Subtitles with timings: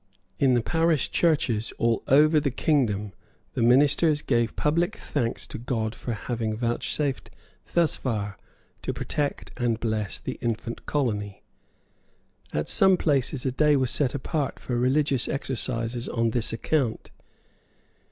[0.39, 3.13] In the parish churches all over the kingdom
[3.53, 7.29] the ministers gave public thanks to God for having vouchsafed
[7.75, 8.35] thus far
[8.81, 11.43] to protect and bless the infant colony.
[12.51, 17.11] At some places a day was set apart for religious exercises on this account.